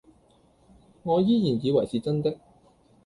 [1.03, 2.35] 我依然以為是真的